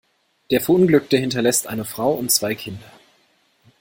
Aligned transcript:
Der 0.49 0.61
Verunglückte 0.61 1.15
hinterlässt 1.15 1.67
eine 1.67 1.85
Frau 1.85 2.13
und 2.15 2.31
zwei 2.31 2.55
Kinder. 2.55 2.91